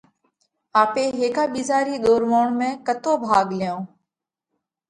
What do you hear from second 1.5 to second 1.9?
ٻِيزا